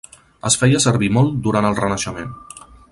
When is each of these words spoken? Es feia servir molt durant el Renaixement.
Es 0.49 0.57
feia 0.61 0.81
servir 0.85 1.11
molt 1.19 1.39
durant 1.49 1.71
el 1.71 1.81
Renaixement. 1.85 2.37